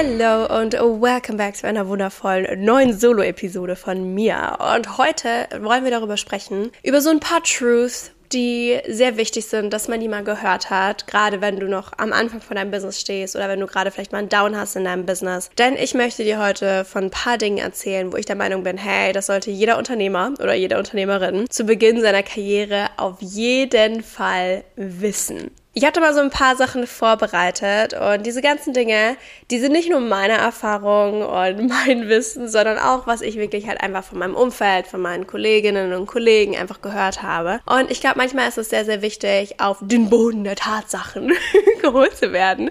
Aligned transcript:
Hello 0.00 0.44
und 0.60 0.74
welcome 0.74 1.38
back 1.38 1.56
zu 1.56 1.66
einer 1.66 1.88
wundervollen 1.88 2.64
neuen 2.64 2.96
Solo-Episode 2.96 3.74
von 3.74 4.14
mir. 4.14 4.56
Und 4.76 4.96
heute 4.96 5.48
wollen 5.60 5.82
wir 5.82 5.90
darüber 5.90 6.16
sprechen, 6.16 6.70
über 6.84 7.00
so 7.00 7.10
ein 7.10 7.18
paar 7.18 7.42
Truths, 7.42 8.12
die 8.32 8.78
sehr 8.86 9.16
wichtig 9.16 9.46
sind, 9.46 9.72
dass 9.72 9.88
man 9.88 9.98
die 9.98 10.06
mal 10.06 10.22
gehört 10.22 10.70
hat, 10.70 11.08
gerade 11.08 11.40
wenn 11.40 11.58
du 11.58 11.66
noch 11.66 11.94
am 11.96 12.12
Anfang 12.12 12.40
von 12.40 12.54
deinem 12.54 12.70
Business 12.70 13.00
stehst 13.00 13.34
oder 13.34 13.48
wenn 13.48 13.58
du 13.58 13.66
gerade 13.66 13.90
vielleicht 13.90 14.12
mal 14.12 14.18
einen 14.18 14.28
Down 14.28 14.56
hast 14.56 14.76
in 14.76 14.84
deinem 14.84 15.04
Business. 15.04 15.50
Denn 15.58 15.74
ich 15.74 15.94
möchte 15.94 16.22
dir 16.22 16.38
heute 16.38 16.84
von 16.84 17.06
ein 17.06 17.10
paar 17.10 17.36
Dingen 17.36 17.58
erzählen, 17.58 18.12
wo 18.12 18.16
ich 18.18 18.26
der 18.26 18.36
Meinung 18.36 18.62
bin, 18.62 18.78
hey, 18.78 19.12
das 19.12 19.26
sollte 19.26 19.50
jeder 19.50 19.78
Unternehmer 19.78 20.32
oder 20.38 20.54
jede 20.54 20.78
Unternehmerin 20.78 21.50
zu 21.50 21.64
Beginn 21.64 22.00
seiner 22.00 22.22
Karriere 22.22 22.86
auf 22.98 23.16
jeden 23.18 24.04
Fall 24.04 24.62
wissen. 24.76 25.50
Ich 25.74 25.84
hatte 25.84 26.00
mal 26.00 26.14
so 26.14 26.20
ein 26.20 26.30
paar 26.30 26.56
Sachen 26.56 26.86
vorbereitet 26.86 27.92
und 27.92 28.24
diese 28.24 28.40
ganzen 28.40 28.72
Dinge, 28.72 29.16
die 29.50 29.58
sind 29.58 29.72
nicht 29.72 29.90
nur 29.90 30.00
meine 30.00 30.32
Erfahrung 30.32 31.22
und 31.22 31.68
mein 31.68 32.08
Wissen, 32.08 32.48
sondern 32.48 32.78
auch, 32.78 33.06
was 33.06 33.20
ich 33.20 33.36
wirklich 33.36 33.68
halt 33.68 33.80
einfach 33.80 34.02
von 34.02 34.18
meinem 34.18 34.34
Umfeld, 34.34 34.86
von 34.86 35.00
meinen 35.00 35.26
Kolleginnen 35.26 35.92
und 35.92 36.06
Kollegen 36.06 36.56
einfach 36.56 36.80
gehört 36.80 37.22
habe. 37.22 37.60
Und 37.66 37.90
ich 37.90 38.00
glaube, 38.00 38.16
manchmal 38.16 38.48
ist 38.48 38.58
es 38.58 38.70
sehr, 38.70 38.86
sehr 38.86 39.02
wichtig, 39.02 39.60
auf 39.60 39.76
den 39.80 40.08
Boden 40.08 40.42
der 40.42 40.56
Tatsachen 40.56 41.32
geholt 41.82 42.16
zu 42.16 42.32
werden. 42.32 42.70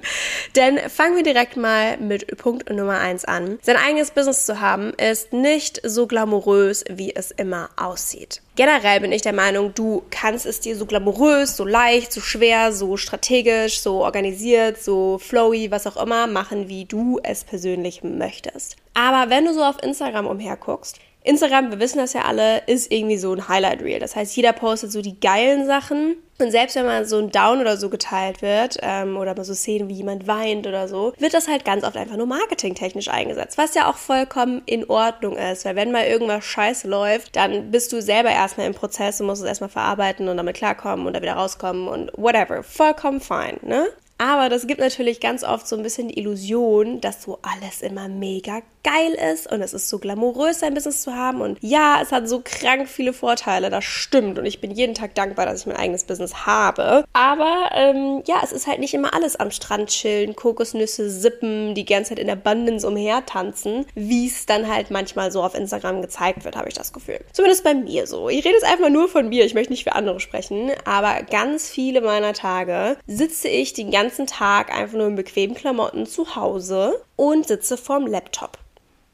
Denn 0.56 0.78
fangen 0.90 1.16
wir 1.16 1.24
direkt 1.24 1.56
mal 1.56 1.98
mit 1.98 2.36
Punkt 2.38 2.70
Nummer 2.70 3.00
eins 3.00 3.26
an. 3.26 3.60
Sein 3.62 3.78
eigenes 3.78 4.12
Business 4.12 4.46
zu 4.46 4.60
haben, 4.60 4.92
ist 4.96 5.34
nicht 5.34 5.80
so 5.84 6.08
glamourös, 6.08 6.84
wie 6.90 7.16
es 7.16 7.30
immer 7.32 7.70
aussieht. 7.78 8.42
Generell 8.58 9.00
bin 9.02 9.12
ich 9.12 9.22
der 9.22 9.34
Meinung, 9.34 9.76
du 9.76 10.02
kannst 10.10 10.48
es 10.48 10.60
dir 10.60 10.76
so 10.76 10.88
glamourös, 10.88 11.56
so 11.56 11.64
leicht, 11.64 12.12
so 12.12 12.22
schwer, 12.22 12.74
so 12.74 12.98
strategisch, 12.98 13.82
so 13.82 14.04
organisiert, 14.04 14.82
so 14.82 15.20
flowy, 15.20 15.70
was 15.70 15.86
auch 15.86 15.96
immer 15.96 16.26
machen, 16.26 16.68
wie 16.68 16.86
du 16.86 17.20
es 17.22 17.44
persönlich 17.44 18.04
möchtest. 18.04 18.76
Aber 18.96 19.30
wenn 19.30 19.46
du 19.46 19.54
so 19.54 19.64
auf 19.64 19.84
Instagram 19.84 20.26
umherguckst, 20.26 20.98
Instagram, 21.24 21.70
wir 21.70 21.80
wissen 21.80 22.00
das 22.00 22.14
ja 22.14 22.24
alle, 22.24 22.64
ist 22.66 22.92
irgendwie 22.92 23.20
so 23.20 23.32
ein 23.32 23.48
Highlight 23.48 23.84
Reel. 23.84 24.00
Das 24.00 24.16
heißt, 24.16 24.36
jeder 24.36 24.54
postet 24.54 24.92
so 24.92 25.04
die 25.04 25.20
geilen 25.20 25.68
Sachen. 25.68 26.16
Und 26.40 26.52
selbst 26.52 26.76
wenn 26.76 26.86
mal 26.86 27.06
so 27.06 27.18
ein 27.18 27.32
Down 27.32 27.62
oder 27.62 27.78
so 27.78 27.90
geteilt 27.90 28.42
wird, 28.42 28.78
ähm, 28.82 29.18
oder 29.18 29.36
mal 29.36 29.44
so 29.44 29.56
Szenen, 29.56 29.90
wie 29.90 29.96
jemand 29.96 30.28
weint 30.28 30.68
oder 30.68 30.88
so, 30.88 31.14
wird 31.18 31.34
das 31.34 31.48
halt 31.48 31.66
ganz 31.66 31.84
oft 31.84 31.98
einfach 31.98 32.18
nur 32.18 32.28
marketingtechnisch 32.28 33.08
eingesetzt. 33.08 33.58
Was 33.58 33.74
ja 33.74 33.90
auch 33.90 33.98
vollkommen 33.98 34.62
in 34.66 34.88
Ordnung 34.90 35.36
ist. 35.36 35.66
Weil 35.66 35.76
wenn 35.76 35.92
mal 35.92 36.06
irgendwas 36.06 36.46
scheiße 36.46 36.88
läuft, 36.88 37.36
dann 37.36 37.72
bist 37.72 37.92
du 37.92 38.02
selber 38.02 38.30
erstmal 38.30 38.68
im 38.68 38.74
Prozess 38.74 39.20
und 39.20 39.28
musst 39.28 39.42
es 39.42 39.48
erstmal 39.48 39.70
verarbeiten 39.70 40.28
und 40.28 40.38
damit 40.38 40.56
klarkommen 40.56 41.08
und 41.08 41.14
da 41.14 41.22
wieder 41.22 41.34
rauskommen 41.34 41.88
und 41.88 42.12
whatever. 42.16 42.62
Vollkommen 42.62 43.20
fein, 43.20 43.60
ne? 43.64 43.88
Aber 44.20 44.50
das 44.50 44.66
gibt 44.66 44.80
natürlich 44.80 45.20
ganz 45.20 45.44
oft 45.44 45.68
so 45.68 45.76
ein 45.76 45.84
bisschen 45.84 46.08
die 46.08 46.20
Illusion, 46.20 47.02
dass 47.02 47.22
so 47.22 47.38
alles 47.44 47.82
immer 47.82 48.08
mega 48.08 48.62
geil 48.88 49.18
ist 49.34 49.52
und 49.52 49.62
es 49.62 49.74
ist 49.74 49.90
so 49.90 50.00
glamourös, 50.00 50.64
ein 50.64 50.74
Business 50.74 51.02
zu 51.02 51.14
haben. 51.14 51.42
Und 51.42 51.58
ja, 51.62 52.00
es 52.02 52.12
hat 52.12 52.30
so 52.30 52.42
krank 52.44 52.88
viele 52.88 53.12
Vorteile, 53.12 53.70
das 53.70 53.84
stimmt. 53.84 54.40
Und 54.40 54.46
ich 54.46 54.62
bin 54.62 54.72
jeden 54.72 54.94
Tag 54.94 55.14
dankbar, 55.14 55.46
dass 55.46 55.62
ich 55.62 55.66
mein 55.66 55.76
eigenes 55.76 56.06
Business 56.06 56.46
habe. 56.46 57.04
Aber 57.12 57.70
ähm, 57.74 58.24
ja, 58.28 58.38
es 58.44 58.54
ist 58.54 58.66
halt 58.66 58.80
nicht 58.80 58.94
immer 58.94 59.14
alles 59.14 59.36
am 59.36 59.52
Strand 59.52 59.90
chillen, 59.90 60.36
Kokosnüsse 60.36 61.10
sippen, 61.10 61.76
die 61.76 61.84
ganze 61.84 62.10
Zeit 62.10 62.20
in 62.20 62.28
der 62.28 62.38
Abundance 62.38 62.88
umhertanzen, 62.88 63.86
wie 63.94 64.28
es 64.28 64.46
dann 64.46 64.74
halt 64.74 64.90
manchmal 64.90 65.32
so 65.32 65.44
auf 65.44 65.56
Instagram 65.56 66.02
gezeigt 66.02 66.46
wird, 66.46 66.56
habe 66.56 66.70
ich 66.70 66.76
das 66.76 66.94
Gefühl. 66.94 67.20
Zumindest 67.34 67.66
bei 67.66 67.74
mir 67.74 68.08
so. 68.08 68.30
Ich 68.30 68.46
rede 68.46 68.56
jetzt 68.56 68.66
einfach 68.66 68.90
nur 68.90 69.10
von 69.10 69.28
mir, 69.28 69.44
ich 69.44 69.54
möchte 69.54 69.74
nicht 69.74 69.84
für 69.84 69.96
andere 69.96 70.22
sprechen, 70.22 70.72
aber 70.86 71.24
ganz 71.24 71.70
viele 71.70 72.00
meiner 72.00 72.34
Tage 72.34 72.98
sitze 73.06 73.50
ich 73.50 73.74
den 73.74 73.92
ganzen 73.92 74.28
Tag 74.28 74.74
einfach 74.74 74.98
nur 74.98 75.08
in 75.08 75.16
bequemen 75.16 75.56
Klamotten 75.56 76.06
zu 76.06 76.36
Hause 76.36 77.02
und 77.18 77.48
sitze 77.48 77.76
vorm 77.76 78.08
Laptop. 78.08 78.58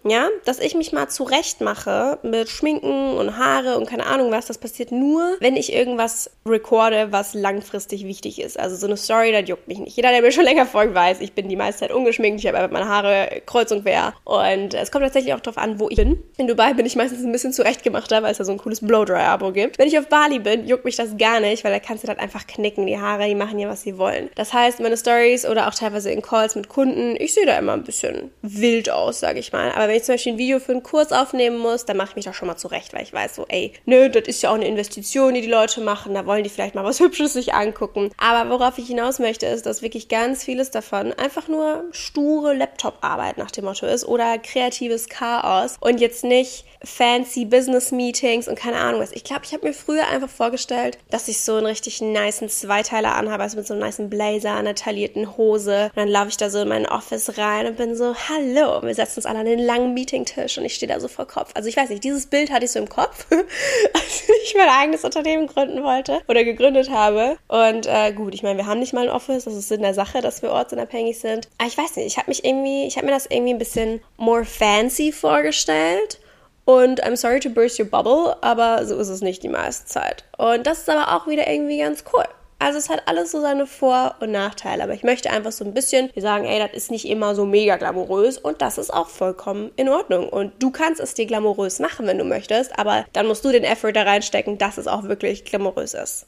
Ja, 0.05 0.29
dass 0.45 0.59
ich 0.59 0.75
mich 0.75 0.91
mal 0.91 1.07
zurecht 1.07 1.61
mache 1.61 2.19
mit 2.23 2.49
Schminken 2.49 3.17
und 3.17 3.37
Haare 3.37 3.77
und 3.77 3.89
keine 3.89 4.05
Ahnung 4.05 4.31
was, 4.31 4.45
das 4.45 4.57
passiert 4.57 4.91
nur, 4.91 5.37
wenn 5.39 5.55
ich 5.55 5.73
irgendwas 5.73 6.29
recorde, 6.45 7.11
was 7.11 7.33
langfristig 7.33 8.05
wichtig 8.05 8.41
ist. 8.41 8.59
Also 8.59 8.75
so 8.75 8.85
eine 8.85 8.97
Story, 8.97 9.31
das 9.31 9.47
juckt 9.47 9.67
mich 9.67 9.79
nicht. 9.79 9.95
Jeder, 9.95 10.11
der 10.11 10.21
mir 10.21 10.31
schon 10.31 10.43
länger 10.43 10.65
folgt, 10.65 10.93
weiß, 10.93 11.21
ich 11.21 11.33
bin 11.33 11.49
die 11.49 11.55
meiste 11.55 11.81
Zeit 11.81 11.91
ungeschminkt, 11.91 12.39
ich 12.39 12.47
habe 12.47 12.57
einfach 12.57 12.71
meine 12.71 12.87
Haare 12.87 13.41
kreuz 13.45 13.71
und 13.71 13.83
quer. 13.83 14.13
Und 14.25 14.73
es 14.73 14.91
kommt 14.91 15.03
tatsächlich 15.03 15.33
auch 15.33 15.39
darauf 15.39 15.57
an, 15.57 15.79
wo 15.79 15.89
ich 15.89 15.95
bin. 15.95 16.21
In 16.37 16.47
Dubai 16.47 16.73
bin 16.73 16.85
ich 16.85 16.95
meistens 16.95 17.23
ein 17.23 17.31
bisschen 17.31 17.53
zurechtgemachter, 17.53 18.23
weil 18.23 18.31
es 18.31 18.37
da 18.37 18.43
so 18.43 18.51
ein 18.51 18.57
cooles 18.57 18.81
Blowdry-Abo 18.81 19.51
gibt. 19.51 19.79
Wenn 19.79 19.87
ich 19.87 19.97
auf 19.97 20.07
Bali 20.07 20.39
bin, 20.39 20.67
juckt 20.67 20.85
mich 20.85 20.97
das 20.97 21.17
gar 21.17 21.39
nicht, 21.39 21.63
weil 21.63 21.71
da 21.71 21.79
kannst 21.79 22.03
du 22.03 22.07
dann 22.07 22.19
einfach 22.19 22.45
knicken. 22.45 22.85
Die 22.85 22.99
Haare, 22.99 23.27
die 23.27 23.35
machen 23.35 23.57
ja, 23.59 23.69
was 23.69 23.83
sie 23.83 23.97
wollen. 23.97 24.29
Das 24.35 24.53
heißt, 24.53 24.79
meine 24.81 24.97
Stories 24.97 25.45
oder 25.45 25.67
auch 25.67 25.73
teilweise 25.73 26.11
in 26.11 26.21
Calls 26.21 26.55
mit 26.55 26.67
Kunden, 26.67 27.15
ich 27.17 27.33
sehe 27.33 27.45
da 27.45 27.57
immer 27.57 27.73
ein 27.73 27.83
bisschen 27.83 28.31
wild 28.41 28.89
aus, 28.89 29.19
sage 29.19 29.39
ich 29.39 29.51
mal. 29.53 29.71
Aber 29.71 29.92
wenn 29.93 29.99
ich 29.99 30.05
zum 30.05 30.15
Beispiel 30.15 30.33
ein 30.33 30.39
Video 30.39 30.59
für 30.59 30.71
einen 30.71 30.81
Kurs 30.81 31.11
aufnehmen 31.11 31.59
muss, 31.59 31.85
dann 31.85 31.97
mache 31.97 32.09
ich 32.09 32.15
mich 32.15 32.25
da 32.25 32.33
schon 32.33 32.47
mal 32.47 32.57
zurecht, 32.57 32.93
weil 32.93 33.03
ich 33.03 33.13
weiß 33.13 33.35
so, 33.35 33.45
ey, 33.47 33.73
nö, 33.85 34.09
das 34.09 34.23
ist 34.27 34.41
ja 34.41 34.49
auch 34.49 34.55
eine 34.55 34.67
Investition, 34.67 35.35
die 35.35 35.41
die 35.41 35.47
Leute 35.47 35.81
machen, 35.81 36.15
da 36.15 36.25
wollen 36.25 36.43
die 36.43 36.49
vielleicht 36.49 36.73
mal 36.73 36.83
was 36.83 36.99
Hübsches 36.99 37.33
sich 37.33 37.53
angucken. 37.53 38.09
Aber 38.17 38.49
worauf 38.49 38.79
ich 38.79 38.87
hinaus 38.87 39.19
möchte, 39.19 39.45
ist, 39.45 39.67
dass 39.67 39.83
wirklich 39.83 40.07
ganz 40.07 40.43
vieles 40.43 40.71
davon 40.71 41.13
einfach 41.13 41.47
nur 41.47 41.83
sture 41.91 42.55
Laptop-Arbeit 42.55 43.37
nach 43.37 43.51
dem 43.51 43.65
Motto 43.65 43.85
ist 43.85 44.03
oder 44.03 44.39
kreatives 44.39 45.09
Chaos 45.09 45.77
und 45.79 46.01
jetzt 46.01 46.23
nicht 46.23 46.65
fancy 46.83 47.45
Business-Meetings 47.45 48.47
und 48.47 48.57
keine 48.57 48.77
Ahnung 48.77 48.99
was. 48.99 49.11
Ich 49.11 49.23
glaube, 49.23 49.43
ich 49.45 49.53
habe 49.53 49.67
mir 49.67 49.73
früher 49.73 50.07
einfach 50.07 50.29
vorgestellt, 50.29 50.97
dass 51.11 51.27
ich 51.27 51.39
so 51.39 51.55
einen 51.55 51.67
richtig 51.67 52.01
niceen 52.01 52.49
Zweiteiler 52.49 53.15
anhabe, 53.15 53.43
also 53.43 53.57
mit 53.57 53.67
so 53.67 53.73
einem 53.73 53.83
niceen 53.83 54.09
Blazer, 54.09 54.55
einer 54.55 54.75
taillierten 54.75 55.37
Hose. 55.37 55.85
Und 55.95 55.97
dann 55.97 56.09
laufe 56.09 56.29
ich 56.29 56.37
da 56.37 56.49
so 56.49 56.61
in 56.61 56.67
mein 56.67 56.87
Office 56.87 57.37
rein 57.37 57.67
und 57.67 57.77
bin 57.77 57.95
so, 57.95 58.15
hallo, 58.15 58.81
wir 58.81 58.95
setzen 58.95 59.19
uns 59.19 59.25
alle 59.25 59.39
an 59.39 59.45
den 59.45 59.59
langen 59.59 59.82
Meetingtisch 59.87 60.57
und 60.57 60.65
ich 60.65 60.75
stehe 60.75 60.91
da 60.91 60.99
so 60.99 61.07
vor 61.07 61.27
Kopf. 61.27 61.51
Also 61.53 61.69
ich 61.69 61.77
weiß 61.77 61.89
nicht, 61.89 62.03
dieses 62.03 62.27
Bild 62.27 62.51
hatte 62.51 62.65
ich 62.65 62.71
so 62.71 62.79
im 62.79 62.89
Kopf, 62.89 63.25
als 63.93 64.23
ich 64.43 64.55
mein 64.55 64.69
eigenes 64.69 65.03
Unternehmen 65.03 65.47
gründen 65.47 65.83
wollte 65.83 66.21
oder 66.27 66.43
gegründet 66.43 66.89
habe. 66.89 67.37
Und 67.47 67.87
äh, 67.87 68.13
gut, 68.13 68.33
ich 68.33 68.43
meine, 68.43 68.57
wir 68.57 68.65
haben 68.65 68.79
nicht 68.79 68.93
mal 68.93 69.07
ein 69.07 69.13
Office, 69.13 69.45
das 69.45 69.55
ist 69.55 69.71
in 69.71 69.81
der 69.81 69.93
Sache, 69.93 70.21
dass 70.21 70.41
wir 70.41 70.51
ortsunabhängig 70.51 71.19
sind. 71.19 71.49
Aber 71.57 71.67
ich 71.67 71.77
weiß 71.77 71.95
nicht, 71.95 72.07
ich 72.07 72.17
habe 72.17 72.29
mich 72.29 72.45
irgendwie, 72.45 72.85
ich 72.85 72.97
habe 72.97 73.05
mir 73.05 73.13
das 73.13 73.25
irgendwie 73.25 73.53
ein 73.53 73.59
bisschen 73.59 74.01
more 74.17 74.45
fancy 74.45 75.11
vorgestellt. 75.11 76.19
Und 76.65 77.03
I'm 77.03 77.17
sorry 77.17 77.41
to 77.41 77.49
burst 77.49 77.77
your 77.77 77.87
bubble, 77.87 78.37
aber 78.41 78.85
so 78.85 78.97
ist 78.97 79.09
es 79.09 79.21
nicht 79.21 79.43
die 79.43 79.49
meiste 79.49 79.85
Zeit. 79.85 80.23
Und 80.37 80.65
das 80.65 80.79
ist 80.79 80.89
aber 80.89 81.15
auch 81.15 81.27
wieder 81.27 81.49
irgendwie 81.49 81.79
ganz 81.79 82.05
cool. 82.13 82.23
Also 82.63 82.77
es 82.77 82.87
hat 82.87 83.01
alles 83.07 83.31
so 83.31 83.41
seine 83.41 83.67
Vor- 83.67 84.15
und 84.21 84.31
Nachteile, 84.31 84.83
aber 84.83 84.93
ich 84.93 85.03
möchte 85.03 85.29
einfach 85.29 85.51
so 85.51 85.65
ein 85.65 85.73
bisschen 85.73 86.09
sagen, 86.15 86.45
ey, 86.45 86.59
das 86.59 86.71
ist 86.71 86.91
nicht 86.91 87.05
immer 87.09 87.35
so 87.35 87.45
mega 87.45 87.75
glamourös 87.75 88.37
und 88.37 88.61
das 88.61 88.77
ist 88.77 88.93
auch 88.93 89.09
vollkommen 89.09 89.71
in 89.75 89.89
Ordnung. 89.89 90.29
Und 90.29 90.53
du 90.63 90.71
kannst 90.71 91.01
es 91.01 91.13
dir 91.13 91.25
glamourös 91.25 91.79
machen, 91.79 92.07
wenn 92.07 92.17
du 92.17 92.23
möchtest, 92.23 92.79
aber 92.79 93.05
dann 93.11 93.27
musst 93.27 93.43
du 93.43 93.51
den 93.51 93.65
Effort 93.65 93.91
da 93.91 94.03
reinstecken, 94.03 94.59
dass 94.59 94.77
es 94.77 94.87
auch 94.87 95.03
wirklich 95.03 95.43
glamourös 95.43 95.93
ist. 95.93 96.25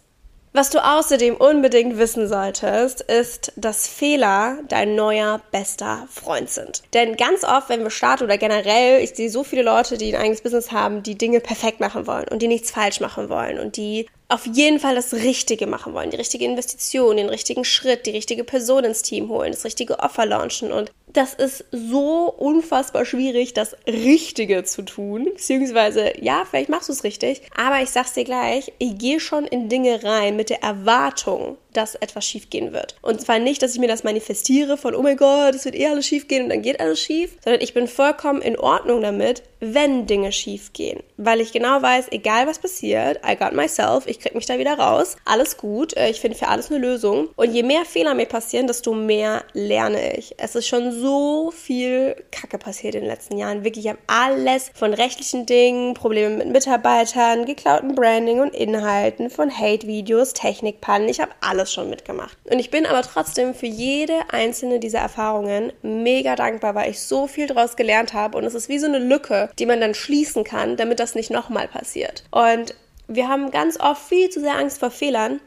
Was 0.52 0.70
du 0.72 0.80
außerdem 0.80 1.36
unbedingt 1.36 1.98
wissen 1.98 2.28
solltest, 2.28 3.00
ist, 3.02 3.54
dass 3.56 3.88
Fehler 3.88 4.58
dein 4.68 4.96
neuer 4.96 5.42
bester 5.52 6.08
Freund 6.10 6.50
sind. 6.50 6.84
Denn 6.94 7.16
ganz 7.16 7.46
oft, 7.46 7.70
wenn 7.70 7.84
wir 7.84 7.90
starten 7.92 8.26
oder 8.26 8.38
generell, 8.38 9.02
ich 9.02 9.16
sehe 9.16 9.30
so 9.30 9.46
viele 9.46 9.64
Leute, 9.64 9.98
die 9.98 10.14
ein 10.14 10.22
eigenes 10.22 10.42
Business 10.42 10.74
haben, 10.74 11.02
die 11.02 11.18
Dinge 11.18 11.40
perfekt 11.40 11.80
machen 11.80 12.08
wollen 12.08 12.28
und 12.30 12.42
die 12.42 12.48
nichts 12.50 12.72
falsch 12.72 13.00
machen 13.00 13.30
wollen 13.30 13.58
und 13.60 13.78
die 13.78 14.08
auf 14.28 14.46
jeden 14.46 14.80
Fall 14.80 14.96
das 14.96 15.14
Richtige 15.14 15.68
machen 15.68 15.94
wollen, 15.94 16.10
die 16.10 16.18
richtige 16.18 16.46
Investition, 16.46 17.18
den 17.18 17.30
richtigen 17.30 17.64
Schritt, 17.64 18.06
die 18.06 18.12
richtige 18.12 18.44
Person 18.44 18.84
ins 18.84 19.02
Team 19.02 19.30
holen, 19.30 19.52
das 19.52 19.66
richtige 19.66 20.00
Offer 20.00 20.26
launchen 20.26 20.72
und 20.72 20.92
das 21.16 21.34
ist 21.34 21.66
so 21.72 22.34
unfassbar 22.38 23.06
schwierig, 23.06 23.54
das 23.54 23.76
Richtige 23.88 24.64
zu 24.64 24.84
tun. 24.84 25.26
Beziehungsweise, 25.26 26.14
ja, 26.22 26.44
vielleicht 26.50 26.70
machst 26.70 26.90
du 26.90 26.94
es 26.94 27.04
richtig, 27.04 27.42
aber 27.56 27.82
ich 27.82 27.90
sag's 27.90 28.14
dir 28.14 28.24
gleich, 28.24 28.74
ich 28.80 28.98
gehe 28.98 29.20
schon 29.20 29.46
in 29.46 29.70
Dinge 29.70 30.04
rein 30.04 30.36
mit 30.36 30.50
der 30.50 30.62
Erwartung, 30.62 31.58
dass 31.76 31.96
etwas 31.96 32.26
schiefgehen 32.26 32.74
wird. 32.74 32.96
Und 33.02 33.22
zwar 33.22 33.40
nicht, 33.40 33.62
dass 33.62 33.74
ich 33.74 33.80
mir 33.80 33.88
das 33.88 34.04
manifestiere 34.04 34.78
von, 34.78 34.96
oh 34.96 35.02
mein 35.02 35.18
Gott, 35.18 35.56
es 35.56 35.66
wird 35.66 35.76
eh 35.76 35.88
alles 35.88 36.08
schief 36.08 36.28
gehen 36.28 36.44
und 36.44 36.50
dann 36.50 36.62
geht 36.62 36.80
alles 36.80 37.00
schief, 37.00 37.38
sondern 37.44 37.62
ich 37.62 37.74
bin 37.74 37.88
vollkommen 37.88 38.42
in 38.42 38.58
Ordnung 38.58 39.02
damit, 39.02 39.44
wenn 39.60 40.06
Dinge 40.06 40.32
schief 40.32 40.74
gehen. 40.74 41.02
Weil 41.18 41.42
ich 41.42 41.52
genau 41.52 41.82
weiß, 41.82 42.08
egal 42.12 42.48
was 42.48 42.60
passiert, 42.60 43.20
I 43.28 43.36
got 43.36 43.54
myself, 43.54 44.08
ich 44.08 44.20
krieg 44.20 44.36
mich 44.36 44.46
da 44.46 44.58
wieder 44.60 44.78
raus, 44.78 45.18
alles 45.26 45.58
gut, 45.58 45.96
äh, 45.98 46.10
ich 46.10 46.22
finde 46.22 46.38
für 46.38 46.48
alles 46.48 46.70
eine 46.70 46.80
Lösung. 46.80 47.30
Und 47.36 47.54
je 47.54 47.64
mehr 47.64 47.86
Fehler 47.86 48.14
mir 48.14 48.26
passieren, 48.26 48.68
desto 48.68 48.94
mehr 48.94 49.44
lerne 49.54 50.18
ich. 50.18 50.36
Es 50.38 50.56
ist 50.56 50.68
schon 50.68 50.92
so 50.92 51.05
so 51.06 51.52
viel 51.52 52.16
Kacke 52.32 52.58
passiert 52.58 52.96
in 52.96 53.02
den 53.02 53.10
letzten 53.10 53.38
Jahren. 53.38 53.64
Wirklich, 53.64 53.86
ich 53.86 53.92
habe 53.92 54.02
alles 54.08 54.72
von 54.74 54.92
rechtlichen 54.92 55.46
Dingen, 55.46 55.94
Probleme 55.94 56.38
mit 56.38 56.48
Mitarbeitern, 56.48 57.46
geklauten 57.46 57.94
Branding 57.94 58.40
und 58.40 58.56
Inhalten, 58.56 59.30
von 59.30 59.56
Hate-Videos, 59.56 60.34
Technikpannen. 60.34 61.08
Ich 61.08 61.20
habe 61.20 61.32
alles 61.42 61.72
schon 61.72 61.92
mitgemacht. 61.92 62.36
Und 62.46 62.58
ich 62.58 62.72
bin 62.72 62.88
aber 62.88 63.04
trotzdem 63.04 63.54
für 63.54 63.68
jede 63.68 64.16
einzelne 64.32 64.80
dieser 64.80 64.98
Erfahrungen 64.98 65.72
mega 65.84 66.36
dankbar, 66.36 66.74
weil 66.74 66.90
ich 66.90 67.00
so 67.00 67.28
viel 67.28 67.46
daraus 67.46 67.76
gelernt 67.76 68.14
habe. 68.14 68.40
Und 68.40 68.44
es 68.44 68.56
ist 68.56 68.68
wie 68.68 68.80
so 68.80 68.88
eine 68.88 68.98
Lücke, 68.98 69.52
die 69.60 69.68
man 69.68 69.80
dann 69.80 69.94
schließen 69.94 70.44
kann, 70.44 70.76
damit 70.76 71.00
das 71.00 71.14
nicht 71.14 71.30
nochmal 71.30 71.68
passiert. 71.68 72.24
Und 72.32 72.74
wir 73.08 73.28
haben 73.28 73.52
ganz 73.52 73.80
oft 73.80 74.02
viel 74.02 74.32
zu 74.32 74.40
sehr 74.40 74.58
Angst 74.58 74.80
vor 74.80 74.90
Fehlern 74.90 75.40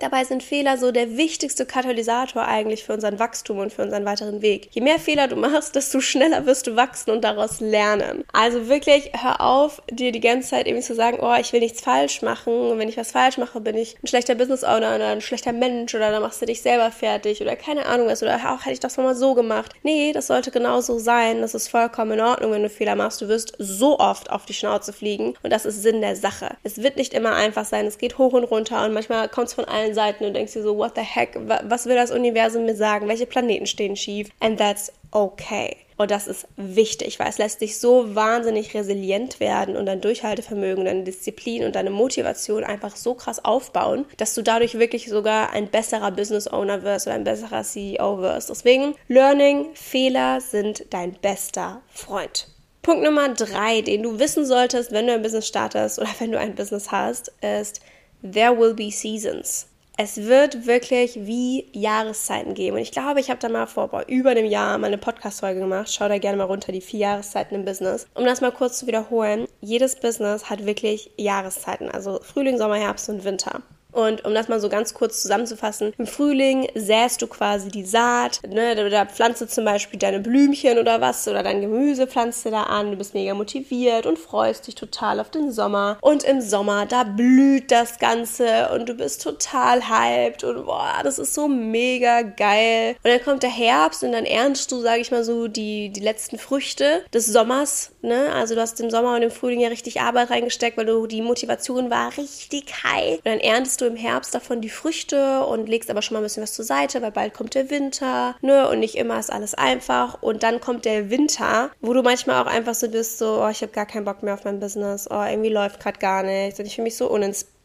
Dabei 0.00 0.24
sind 0.24 0.42
Fehler 0.42 0.78
so 0.78 0.92
der 0.92 1.18
wichtigste 1.18 1.66
Katalysator 1.66 2.46
eigentlich 2.46 2.84
für 2.84 2.94
unseren 2.94 3.18
Wachstum 3.18 3.58
und 3.58 3.70
für 3.70 3.82
unseren 3.82 4.06
weiteren 4.06 4.40
Weg. 4.40 4.68
Je 4.70 4.80
mehr 4.80 4.98
Fehler 4.98 5.28
du 5.28 5.36
machst, 5.36 5.76
desto 5.76 6.00
schneller 6.00 6.46
wirst 6.46 6.66
du 6.66 6.74
wachsen 6.74 7.10
und 7.10 7.22
daraus 7.22 7.60
lernen. 7.60 8.24
Also 8.32 8.68
wirklich, 8.68 9.12
hör 9.12 9.42
auf, 9.42 9.82
dir 9.90 10.10
die 10.10 10.20
ganze 10.20 10.48
Zeit 10.48 10.66
irgendwie 10.66 10.86
zu 10.86 10.94
sagen, 10.94 11.18
oh, 11.20 11.34
ich 11.38 11.52
will 11.52 11.60
nichts 11.60 11.82
falsch 11.82 12.22
machen. 12.22 12.52
Und 12.52 12.78
wenn 12.78 12.88
ich 12.88 12.96
was 12.96 13.12
falsch 13.12 13.36
mache, 13.36 13.60
bin 13.60 13.76
ich 13.76 13.96
ein 14.02 14.06
schlechter 14.06 14.34
Business 14.34 14.64
Owner 14.64 14.96
oder 14.96 15.08
ein 15.08 15.20
schlechter 15.20 15.52
Mensch 15.52 15.94
oder 15.94 16.10
dann 16.10 16.22
machst 16.22 16.40
du 16.40 16.46
dich 16.46 16.62
selber 16.62 16.90
fertig 16.90 17.42
oder 17.42 17.54
keine 17.54 17.84
Ahnung 17.84 18.06
was 18.06 18.22
oder 18.22 18.36
auch 18.36 18.60
hätte 18.60 18.72
ich 18.72 18.80
das 18.80 18.96
mal 18.96 19.14
so 19.14 19.34
gemacht. 19.34 19.72
Nee, 19.82 20.12
das 20.14 20.28
sollte 20.28 20.50
genau 20.50 20.80
so 20.80 20.98
sein. 20.98 21.42
Das 21.42 21.54
ist 21.54 21.68
vollkommen 21.68 22.12
in 22.12 22.20
Ordnung, 22.20 22.52
wenn 22.52 22.62
du 22.62 22.70
Fehler 22.70 22.96
machst. 22.96 23.20
Du 23.20 23.28
wirst 23.28 23.52
so 23.58 23.98
oft 23.98 24.30
auf 24.30 24.46
die 24.46 24.54
Schnauze 24.54 24.94
fliegen 24.94 25.34
und 25.42 25.52
das 25.52 25.66
ist 25.66 25.82
Sinn 25.82 26.00
der 26.00 26.16
Sache. 26.16 26.56
Es 26.62 26.82
wird 26.82 26.96
nicht 26.96 27.12
immer 27.12 27.34
einfach 27.34 27.66
sein. 27.66 27.84
Es 27.84 27.98
geht 27.98 28.16
hoch 28.16 28.32
und 28.32 28.44
runter 28.44 28.86
und 28.86 28.94
manchmal 28.94 29.28
kommt 29.28 29.48
es 29.48 29.54
von 29.54 29.66
allen 29.66 29.89
allen 29.90 29.94
Seiten 29.94 30.24
und 30.24 30.34
denkst 30.34 30.52
dir 30.52 30.62
so, 30.62 30.76
what 30.76 30.92
the 30.94 31.02
heck, 31.02 31.36
was 31.64 31.86
will 31.86 31.96
das 31.96 32.10
Universum 32.10 32.64
mir 32.64 32.76
sagen? 32.76 33.08
Welche 33.08 33.26
Planeten 33.26 33.66
stehen 33.66 33.96
schief? 33.96 34.28
And 34.40 34.58
that's 34.58 34.92
okay. 35.10 35.76
Und 35.96 36.10
das 36.10 36.26
ist 36.26 36.46
wichtig, 36.56 37.18
weil 37.18 37.28
es 37.28 37.36
lässt 37.36 37.60
dich 37.60 37.78
so 37.78 38.14
wahnsinnig 38.14 38.72
resilient 38.72 39.38
werden 39.38 39.76
und 39.76 39.84
dein 39.84 40.00
Durchhaltevermögen, 40.00 40.86
deine 40.86 41.04
Disziplin 41.04 41.62
und 41.64 41.76
deine 41.76 41.90
Motivation 41.90 42.64
einfach 42.64 42.96
so 42.96 43.12
krass 43.12 43.44
aufbauen, 43.44 44.06
dass 44.16 44.34
du 44.34 44.40
dadurch 44.40 44.78
wirklich 44.78 45.10
sogar 45.10 45.52
ein 45.52 45.68
besserer 45.68 46.10
Business 46.10 46.50
Owner 46.50 46.84
wirst 46.84 47.06
oder 47.06 47.16
ein 47.16 47.24
besserer 47.24 47.64
CEO 47.64 48.18
wirst. 48.22 48.48
Deswegen, 48.48 48.94
Learning, 49.08 49.66
Fehler 49.74 50.40
sind 50.40 50.86
dein 50.88 51.12
bester 51.12 51.82
Freund. 51.92 52.48
Punkt 52.80 53.04
Nummer 53.04 53.28
drei, 53.34 53.82
den 53.82 54.02
du 54.02 54.18
wissen 54.18 54.46
solltest, 54.46 54.92
wenn 54.92 55.06
du 55.06 55.12
ein 55.12 55.20
Business 55.20 55.46
startest 55.46 55.98
oder 55.98 56.08
wenn 56.18 56.32
du 56.32 56.38
ein 56.38 56.54
Business 56.54 56.90
hast, 56.90 57.30
ist, 57.42 57.82
there 58.22 58.58
will 58.58 58.72
be 58.72 58.90
seasons. 58.90 59.69
Es 60.02 60.16
wird 60.16 60.66
wirklich 60.66 61.26
wie 61.26 61.66
Jahreszeiten 61.72 62.54
geben. 62.54 62.76
Und 62.76 62.82
ich 62.82 62.90
glaube, 62.90 63.20
ich 63.20 63.28
habe 63.28 63.38
da 63.38 63.50
mal 63.50 63.66
vor 63.66 63.88
boah, 63.88 64.02
über 64.08 64.30
einem 64.30 64.46
Jahr 64.46 64.78
mal 64.78 64.86
eine 64.86 64.96
Podcast-Folge 64.96 65.60
gemacht. 65.60 65.92
Schau 65.92 66.08
da 66.08 66.16
gerne 66.16 66.38
mal 66.38 66.44
runter, 66.44 66.72
die 66.72 66.80
vier 66.80 67.00
Jahreszeiten 67.00 67.54
im 67.54 67.66
Business. 67.66 68.06
Um 68.14 68.24
das 68.24 68.40
mal 68.40 68.50
kurz 68.50 68.78
zu 68.78 68.86
wiederholen, 68.86 69.46
jedes 69.60 69.96
Business 69.96 70.48
hat 70.48 70.64
wirklich 70.64 71.10
Jahreszeiten. 71.18 71.90
Also 71.90 72.18
Frühling, 72.22 72.56
Sommer, 72.56 72.76
Herbst 72.76 73.10
und 73.10 73.24
Winter. 73.24 73.60
Und 73.92 74.24
um 74.24 74.34
das 74.34 74.48
mal 74.48 74.60
so 74.60 74.68
ganz 74.68 74.94
kurz 74.94 75.22
zusammenzufassen, 75.22 75.92
im 75.98 76.06
Frühling 76.06 76.68
säst 76.74 77.22
du 77.22 77.26
quasi 77.26 77.68
die 77.68 77.84
Saat, 77.84 78.40
ne, 78.48 78.90
da 78.90 79.06
pflanzt 79.06 79.40
du 79.40 79.46
zum 79.46 79.64
Beispiel 79.64 79.98
deine 79.98 80.20
Blümchen 80.20 80.78
oder 80.78 81.00
was 81.00 81.26
oder 81.28 81.42
dein 81.42 81.60
Gemüse 81.60 82.06
pflanzt 82.06 82.44
du 82.44 82.50
da 82.50 82.64
an, 82.64 82.90
du 82.90 82.96
bist 82.96 83.14
mega 83.14 83.34
motiviert 83.34 84.06
und 84.06 84.18
freust 84.18 84.66
dich 84.66 84.74
total 84.74 85.20
auf 85.20 85.30
den 85.30 85.52
Sommer. 85.52 85.98
Und 86.00 86.24
im 86.24 86.40
Sommer, 86.40 86.86
da 86.86 87.04
blüht 87.04 87.70
das 87.70 87.98
Ganze 87.98 88.70
und 88.74 88.88
du 88.88 88.94
bist 88.94 89.22
total 89.22 89.88
hyped 89.88 90.44
und 90.44 90.64
boah, 90.66 91.00
das 91.02 91.18
ist 91.18 91.34
so 91.34 91.48
mega 91.48 92.22
geil. 92.22 92.96
Und 93.02 93.10
dann 93.10 93.22
kommt 93.22 93.42
der 93.42 93.50
Herbst 93.50 94.02
und 94.04 94.12
dann 94.12 94.24
ernst 94.24 94.70
du, 94.72 94.80
sag 94.80 94.98
ich 94.98 95.10
mal 95.10 95.24
so, 95.24 95.48
die, 95.48 95.90
die 95.90 96.00
letzten 96.00 96.38
Früchte 96.38 97.02
des 97.12 97.26
Sommers, 97.26 97.92
ne, 98.02 98.32
also 98.34 98.54
du 98.54 98.60
hast 98.60 98.80
im 98.80 98.90
Sommer 98.90 99.14
und 99.14 99.22
im 99.22 99.30
Frühling 99.30 99.60
ja 99.60 99.68
richtig 99.68 100.00
Arbeit 100.00 100.30
reingesteckt, 100.30 100.76
weil 100.76 100.86
du, 100.86 101.06
die 101.06 101.22
Motivation 101.22 101.90
war 101.90 102.16
richtig 102.16 102.64
high. 102.84 103.16
Und 103.16 103.26
dann 103.26 103.40
erntest 103.40 103.79
du 103.80 103.86
im 103.86 103.96
Herbst 103.96 104.34
davon 104.34 104.60
die 104.60 104.70
Früchte 104.70 105.44
und 105.44 105.68
legst 105.68 105.90
aber 105.90 106.02
schon 106.02 106.14
mal 106.14 106.20
ein 106.20 106.24
bisschen 106.24 106.42
was 106.42 106.52
zur 106.52 106.64
Seite, 106.64 107.02
weil 107.02 107.12
bald 107.12 107.34
kommt 107.34 107.54
der 107.54 107.70
Winter, 107.70 108.34
ne? 108.40 108.68
Und 108.68 108.80
nicht 108.80 108.96
immer 108.96 109.18
ist 109.18 109.32
alles 109.32 109.54
einfach. 109.54 110.22
Und 110.22 110.42
dann 110.42 110.60
kommt 110.60 110.84
der 110.84 111.10
Winter, 111.10 111.70
wo 111.80 111.92
du 111.92 112.02
manchmal 112.02 112.42
auch 112.42 112.50
einfach 112.50 112.74
so 112.74 112.88
bist, 112.88 113.18
so, 113.18 113.42
oh, 113.42 113.48
ich 113.48 113.62
habe 113.62 113.72
gar 113.72 113.86
keinen 113.86 114.04
Bock 114.04 114.22
mehr 114.22 114.34
auf 114.34 114.44
mein 114.44 114.60
Business, 114.60 115.08
oh, 115.10 115.22
irgendwie 115.22 115.50
läuft 115.50 115.80
gerade 115.80 115.98
gar 115.98 116.22
nichts 116.22 116.58
und 116.58 116.66
ich 116.66 116.74
fühle 116.74 116.84
mich 116.84 116.96
so 116.96 117.10
uninspiriert 117.10 117.59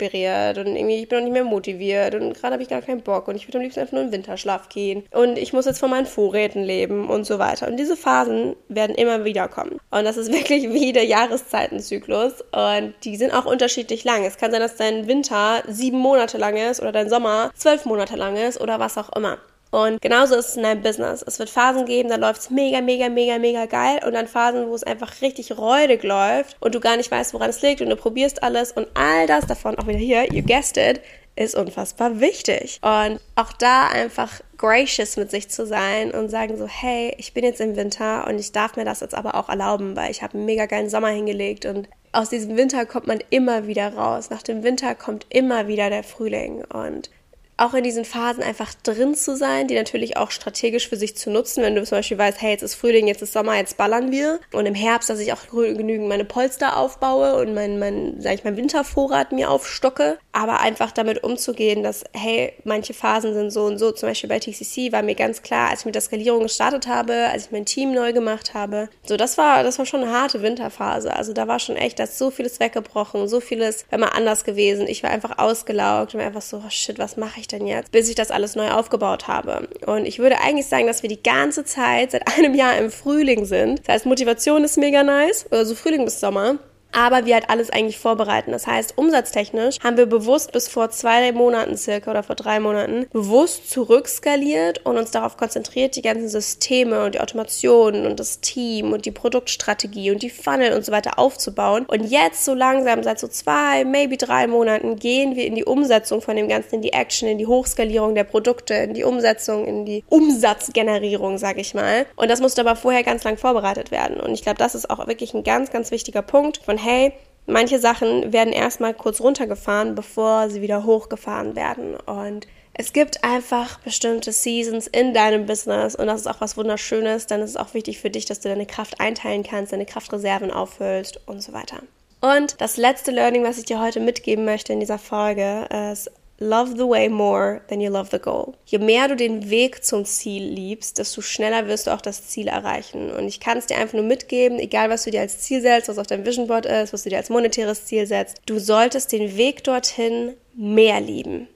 und 0.57 0.75
irgendwie, 0.75 1.01
ich 1.01 1.09
bin 1.09 1.19
auch 1.19 1.23
nicht 1.23 1.33
mehr 1.33 1.43
motiviert 1.43 2.15
und 2.15 2.33
gerade 2.33 2.53
habe 2.53 2.63
ich 2.63 2.69
gar 2.69 2.81
keinen 2.81 3.01
Bock 3.01 3.27
und 3.27 3.35
ich 3.35 3.47
würde 3.47 3.57
am 3.57 3.63
liebsten 3.63 3.81
einfach 3.81 3.93
nur 3.93 4.03
in 4.03 4.11
Winterschlaf 4.11 4.69
gehen 4.69 5.03
und 5.11 5.37
ich 5.37 5.53
muss 5.53 5.65
jetzt 5.65 5.79
von 5.79 5.89
meinen 5.89 6.05
Vorräten 6.05 6.63
leben 6.63 7.09
und 7.09 7.25
so 7.25 7.39
weiter. 7.39 7.67
Und 7.67 7.77
diese 7.77 7.95
Phasen 7.95 8.55
werden 8.67 8.95
immer 8.95 9.25
wieder 9.25 9.47
kommen. 9.47 9.79
Und 9.91 10.05
das 10.05 10.17
ist 10.17 10.31
wirklich 10.33 10.69
wie 10.69 10.93
der 10.93 11.05
Jahreszeitenzyklus 11.05 12.43
und 12.51 12.93
die 13.03 13.15
sind 13.15 13.33
auch 13.33 13.45
unterschiedlich 13.45 14.03
lang. 14.03 14.25
Es 14.25 14.37
kann 14.37 14.51
sein, 14.51 14.61
dass 14.61 14.75
dein 14.75 15.07
Winter 15.07 15.63
sieben 15.67 15.99
Monate 15.99 16.37
lang 16.37 16.57
ist 16.57 16.81
oder 16.81 16.91
dein 16.91 17.09
Sommer 17.09 17.51
zwölf 17.55 17.85
Monate 17.85 18.15
lang 18.15 18.35
ist 18.35 18.59
oder 18.59 18.79
was 18.79 18.97
auch 18.97 19.13
immer. 19.15 19.37
Und 19.75 20.01
genauso 20.01 20.35
ist 20.35 20.51
es 20.51 20.55
in 20.55 20.63
deinem 20.63 20.81
Business. 20.81 21.21
Es 21.27 21.37
wird 21.37 21.49
Phasen 21.49 21.83
geben, 21.83 22.07
da 22.07 22.15
läuft 22.15 22.39
es 22.39 22.49
mega, 22.49 22.79
mega, 22.79 23.09
mega, 23.09 23.37
mega 23.39 23.65
geil. 23.65 23.99
Und 24.05 24.13
dann 24.13 24.25
Phasen, 24.25 24.69
wo 24.69 24.73
es 24.73 24.85
einfach 24.85 25.21
richtig 25.21 25.57
räudig 25.57 26.01
läuft 26.03 26.55
und 26.61 26.73
du 26.73 26.79
gar 26.79 26.95
nicht 26.95 27.11
weißt, 27.11 27.33
woran 27.33 27.49
es 27.49 27.61
liegt 27.61 27.81
und 27.81 27.89
du 27.89 27.97
probierst 27.97 28.41
alles. 28.41 28.71
Und 28.71 28.87
all 28.93 29.27
das 29.27 29.47
davon, 29.47 29.77
auch 29.77 29.85
wieder 29.85 29.97
hier, 29.97 30.33
you 30.33 30.41
guessed 30.41 30.77
it, 30.77 31.01
ist 31.35 31.55
unfassbar 31.55 32.21
wichtig. 32.21 32.79
Und 32.83 33.19
auch 33.35 33.51
da 33.51 33.89
einfach 33.89 34.39
gracious 34.55 35.17
mit 35.17 35.29
sich 35.29 35.49
zu 35.49 35.67
sein 35.67 36.11
und 36.11 36.29
sagen 36.29 36.57
so, 36.57 36.67
hey, 36.67 37.13
ich 37.17 37.33
bin 37.33 37.43
jetzt 37.43 37.59
im 37.59 37.75
Winter 37.75 38.27
und 38.27 38.39
ich 38.39 38.53
darf 38.53 38.77
mir 38.77 38.85
das 38.85 39.01
jetzt 39.01 39.13
aber 39.13 39.35
auch 39.35 39.49
erlauben, 39.49 39.97
weil 39.97 40.09
ich 40.09 40.23
habe 40.23 40.35
einen 40.35 40.45
mega 40.45 40.67
geilen 40.67 40.89
Sommer 40.89 41.09
hingelegt 41.09 41.65
und 41.65 41.89
aus 42.13 42.29
diesem 42.29 42.55
Winter 42.55 42.85
kommt 42.85 43.07
man 43.07 43.19
immer 43.29 43.67
wieder 43.67 43.93
raus. 43.93 44.29
Nach 44.29 44.41
dem 44.41 44.63
Winter 44.63 44.95
kommt 44.95 45.25
immer 45.27 45.67
wieder 45.67 45.89
der 45.89 46.03
Frühling 46.03 46.63
und 46.63 47.09
auch 47.57 47.73
in 47.73 47.83
diesen 47.83 48.05
Phasen 48.05 48.43
einfach 48.43 48.73
drin 48.83 49.15
zu 49.15 49.35
sein, 49.35 49.67
die 49.67 49.75
natürlich 49.75 50.17
auch 50.17 50.31
strategisch 50.31 50.89
für 50.89 50.97
sich 50.97 51.15
zu 51.15 51.29
nutzen, 51.29 51.63
wenn 51.63 51.75
du 51.75 51.83
zum 51.83 51.97
Beispiel 51.97 52.17
weißt, 52.17 52.41
hey, 52.41 52.51
jetzt 52.51 52.63
ist 52.63 52.75
Frühling, 52.75 53.07
jetzt 53.07 53.21
ist 53.21 53.33
Sommer, 53.33 53.55
jetzt 53.55 53.77
ballern 53.77 54.11
wir. 54.11 54.39
Und 54.51 54.65
im 54.65 54.75
Herbst, 54.75 55.09
dass 55.09 55.19
ich 55.19 55.31
auch 55.31 55.47
genügend 55.51 56.07
meine 56.07 56.25
Polster 56.25 56.77
aufbaue 56.77 57.35
und 57.35 57.53
mein, 57.53 57.79
mein, 57.79 58.15
sag 58.19 58.33
ich, 58.33 58.43
mein 58.43 58.57
Wintervorrat 58.57 59.31
mir 59.31 59.49
aufstocke. 59.49 60.17
Aber 60.33 60.59
einfach 60.59 60.91
damit 60.91 61.23
umzugehen, 61.23 61.81
dass, 61.81 62.03
hey, 62.13 62.53
manche 62.65 62.93
Phasen 62.93 63.33
sind 63.33 63.51
so 63.51 63.65
und 63.65 63.77
so. 63.77 63.91
Zum 63.91 64.09
Beispiel 64.09 64.29
bei 64.29 64.39
TCC 64.39 64.91
war 64.91 65.01
mir 65.01 65.15
ganz 65.15 65.41
klar, 65.41 65.69
als 65.69 65.81
ich 65.81 65.85
mit 65.85 65.95
der 65.95 66.01
Skalierung 66.01 66.43
gestartet 66.43 66.87
habe, 66.87 67.13
als 67.31 67.45
ich 67.45 67.51
mein 67.51 67.65
Team 67.65 67.93
neu 67.93 68.11
gemacht 68.11 68.53
habe. 68.53 68.89
So, 69.05 69.15
das 69.15 69.37
war, 69.37 69.63
das 69.63 69.79
war 69.79 69.85
schon 69.85 70.03
eine 70.03 70.11
harte 70.11 70.41
Winterphase. 70.41 71.15
Also 71.15 71.31
da 71.31 71.47
war 71.47 71.59
schon 71.59 71.77
echt, 71.77 71.99
da 71.99 72.03
ist 72.03 72.17
so 72.17 72.31
vieles 72.31 72.59
weggebrochen, 72.59 73.29
so 73.29 73.39
vieles 73.39 73.85
war 73.89 73.99
mal 73.99 74.09
anders 74.09 74.43
gewesen. 74.43 74.87
Ich 74.87 75.03
war 75.03 75.09
einfach 75.09 75.37
ausgelaugt 75.37 76.13
und 76.13 76.19
war 76.19 76.27
einfach 76.27 76.41
so, 76.41 76.57
oh 76.57 76.69
shit, 76.69 76.99
was 76.99 77.15
mache 77.15 77.39
ich 77.39 77.44
ich 77.45 77.47
denn 77.47 77.67
jetzt, 77.67 77.91
bis 77.91 78.09
ich 78.09 78.15
das 78.15 78.31
alles 78.31 78.55
neu 78.55 78.69
aufgebaut 78.69 79.27
habe? 79.27 79.67
Und 79.85 80.05
ich 80.05 80.19
würde 80.19 80.41
eigentlich 80.41 80.65
sagen, 80.65 80.87
dass 80.87 81.03
wir 81.03 81.09
die 81.09 81.21
ganze 81.21 81.63
Zeit 81.63 82.11
seit 82.11 82.27
einem 82.37 82.55
Jahr 82.55 82.77
im 82.77 82.91
Frühling 82.91 83.45
sind. 83.45 83.79
Das 83.79 83.95
heißt, 83.95 84.05
Motivation 84.05 84.63
ist 84.63 84.77
mega 84.77 85.03
nice, 85.03 85.45
also 85.51 85.75
Frühling 85.75 86.05
bis 86.05 86.19
Sommer 86.19 86.57
aber 86.95 87.25
wir 87.25 87.35
halt 87.35 87.49
alles 87.49 87.69
eigentlich 87.69 87.99
vorbereiten. 87.99 88.51
Das 88.51 88.65
heißt, 88.65 88.97
umsatztechnisch 88.97 89.79
haben 89.83 89.97
wir 89.97 90.05
bewusst 90.05 90.53
bis 90.53 90.69
vor 90.69 90.89
zwei 90.89 91.31
Monaten 91.33 91.77
circa 91.77 92.11
oder 92.11 92.23
vor 92.23 92.35
drei 92.35 92.59
Monaten 92.59 93.07
bewusst 93.11 93.69
zurückskaliert 93.69 94.85
und 94.85 94.97
uns 94.97 95.11
darauf 95.11 95.35
konzentriert, 95.35 95.95
die 95.95 96.01
ganzen 96.01 96.29
Systeme 96.29 97.03
und 97.03 97.15
die 97.15 97.19
Automationen 97.19 98.05
und 98.05 98.19
das 98.19 98.39
Team 98.39 98.93
und 98.93 99.05
die 99.05 99.11
Produktstrategie 99.11 100.11
und 100.11 100.23
die 100.23 100.29
Funnel 100.29 100.73
und 100.73 100.85
so 100.85 100.91
weiter 100.91 101.19
aufzubauen. 101.19 101.85
Und 101.85 102.05
jetzt 102.05 102.45
so 102.45 102.53
langsam, 102.53 103.03
seit 103.03 103.19
so 103.19 103.27
zwei, 103.27 103.83
maybe 103.83 104.15
drei 104.15 104.47
Monaten, 104.47 104.95
gehen 104.95 105.35
wir 105.35 105.45
in 105.45 105.55
die 105.55 105.65
Umsetzung 105.65 106.21
von 106.21 106.37
dem 106.37 106.47
Ganzen, 106.47 106.75
in 106.75 106.81
die 106.81 106.93
Action, 106.93 107.27
in 107.27 107.37
die 107.37 107.47
Hochskalierung 107.47 108.15
der 108.15 108.23
Produkte, 108.23 108.73
in 108.73 108.93
die 108.93 109.03
Umsetzung, 109.03 109.65
in 109.65 109.85
die 109.85 110.05
Umsatzgenerierung, 110.07 111.37
sag 111.37 111.57
ich 111.57 111.73
mal. 111.73 112.05
Und 112.15 112.31
das 112.31 112.39
musste 112.39 112.61
aber 112.61 112.77
vorher 112.77 113.03
ganz 113.03 113.25
lang 113.25 113.37
vorbereitet 113.37 113.91
werden. 113.91 114.21
Und 114.21 114.33
ich 114.33 114.43
glaube, 114.43 114.57
das 114.57 114.75
ist 114.75 114.89
auch 114.89 115.05
wirklich 115.07 115.33
ein 115.33 115.43
ganz, 115.43 115.71
ganz 115.71 115.91
wichtiger 115.91 116.21
Punkt 116.21 116.61
von 116.63 116.84
hey, 116.85 117.13
manche 117.47 117.79
Sachen 117.79 118.31
werden 118.31 118.53
erstmal 118.53 118.93
kurz 118.93 119.19
runtergefahren, 119.19 119.95
bevor 119.95 120.49
sie 120.49 120.61
wieder 120.61 120.85
hochgefahren 120.85 121.55
werden. 121.55 121.95
Und 121.95 122.47
es 122.73 122.93
gibt 122.93 123.23
einfach 123.23 123.79
bestimmte 123.79 124.31
Seasons 124.31 124.87
in 124.87 125.13
deinem 125.13 125.45
Business 125.45 125.95
und 125.95 126.07
das 126.07 126.21
ist 126.21 126.27
auch 126.27 126.41
was 126.41 126.57
Wunderschönes. 126.57 127.25
Dann 127.25 127.41
ist 127.41 127.51
es 127.51 127.57
auch 127.57 127.73
wichtig 127.73 127.99
für 127.99 128.09
dich, 128.09 128.25
dass 128.25 128.41
du 128.41 128.49
deine 128.49 128.65
Kraft 128.65 128.99
einteilen 128.99 129.43
kannst, 129.43 129.73
deine 129.73 129.85
Kraftreserven 129.85 130.51
auffüllst 130.51 131.21
und 131.25 131.41
so 131.41 131.53
weiter. 131.53 131.79
Und 132.21 132.59
das 132.59 132.77
letzte 132.77 133.11
Learning, 133.11 133.43
was 133.43 133.57
ich 133.57 133.65
dir 133.65 133.79
heute 133.79 133.99
mitgeben 133.99 134.45
möchte 134.45 134.73
in 134.73 134.79
dieser 134.79 134.97
Folge, 134.97 135.67
ist, 135.91 136.11
Love 136.39 136.75
the 136.75 136.87
way 136.87 137.07
more 137.07 137.61
than 137.69 137.79
you 137.79 137.89
love 137.89 138.09
the 138.11 138.19
goal. 138.19 138.55
Je 138.65 138.77
mehr 138.77 139.07
du 139.07 139.15
den 139.15 139.49
Weg 139.49 139.85
zum 139.85 140.03
Ziel 140.03 140.43
liebst, 140.43 140.97
desto 140.97 141.21
schneller 141.21 141.67
wirst 141.67 141.87
du 141.87 141.91
auch 141.91 142.01
das 142.01 142.27
Ziel 142.27 142.49
erreichen. 142.49 143.09
Und 143.11 143.27
ich 143.27 143.39
kann 143.39 143.57
es 143.57 143.67
dir 143.67 143.77
einfach 143.77 143.93
nur 143.93 144.03
mitgeben, 144.03 144.59
egal 144.59 144.89
was 144.89 145.05
du 145.05 145.11
dir 145.11 145.21
als 145.21 145.39
Ziel 145.39 145.61
setzt, 145.61 145.87
was 145.87 145.97
auf 145.97 146.07
deinem 146.07 146.25
Vision 146.25 146.47
Board 146.47 146.65
ist, 146.65 146.91
was 146.91 147.03
du 147.03 147.09
dir 147.09 147.17
als 147.17 147.29
monetäres 147.29 147.85
Ziel 147.85 148.05
setzt, 148.05 148.41
du 148.45 148.59
solltest 148.59 149.13
den 149.13 149.37
Weg 149.37 149.63
dorthin 149.63 150.33
mehr 150.53 150.99
lieben. 150.99 151.47